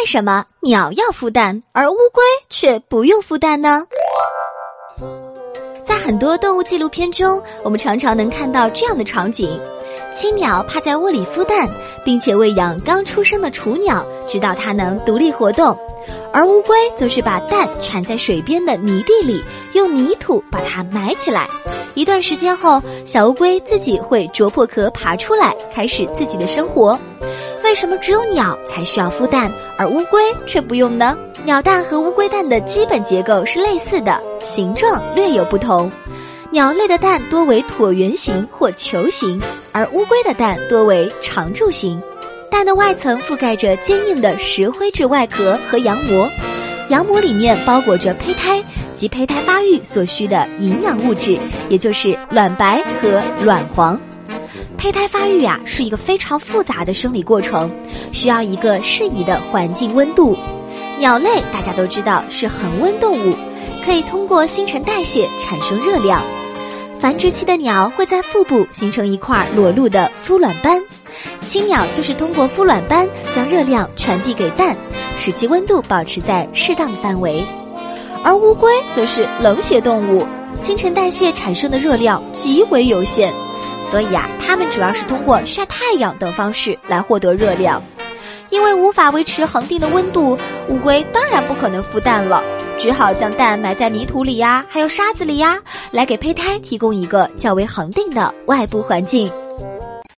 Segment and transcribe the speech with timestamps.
[0.00, 3.86] 为什么鸟要孵蛋，而乌龟却不用孵蛋呢？
[5.84, 9.60] 在很多动物纪录片中，我们常常能看到这样的场景：
[10.10, 11.68] 青鸟趴在窝里孵蛋，
[12.02, 15.76] 并且喂养刚出生的雏鸟，直到它能独立活动；
[16.32, 19.44] 而乌龟则是把蛋产在水边的泥地里，
[19.74, 21.46] 用泥土把它埋起来。
[21.92, 26.98] 一段时间后，小乌龟自己会啄破壳爬出来，开始自己的生活。
[27.70, 29.48] 为什么只有鸟才需要孵蛋，
[29.78, 31.16] 而乌龟却不用呢？
[31.44, 35.88] 鸟蛋和乌龟蛋的基本结构是类似的，形状略有不同。
[36.50, 42.02] 鸟类的蛋多为椭圆形或球形，而乌龟的蛋多为长柱形。
[42.50, 46.28] 蛋的外层覆盖着坚硬的石灰质外壳和羊膜，
[46.88, 48.60] 羊膜里面包裹着胚胎
[48.94, 53.96] 及胚胎发育所需的营养物质，也就是卵白和卵黄。
[54.80, 57.70] 胚胎发育呀是一个非常复杂的生理过程，
[58.12, 60.34] 需要一个适宜的环境温度。
[60.98, 63.36] 鸟类大家都知道是恒温动物，
[63.84, 66.22] 可以通过新陈代谢产生热量。
[66.98, 70.82] 繁殖期的鸟会在腹部形成一块裸露的孵卵斑，
[71.44, 74.74] 青鸟就是通过孵卵斑将热量传递给蛋，
[75.18, 77.44] 使其温度保持在适当的范围。
[78.24, 80.26] 而乌龟则是冷血动物，
[80.58, 83.30] 新陈代谢产生的热量极为有限。
[83.90, 87.82] 所以啊，它们主要是通过晒太阳等方式来获得热量。
[88.50, 90.36] 因为无法维持恒定的温度，
[90.68, 92.42] 乌龟当然不可能孵蛋了，
[92.76, 95.56] 只好将蛋埋在泥土里呀，还有沙子里呀，
[95.92, 99.30] 来给胚胎提供一个较为恒定的外部环境。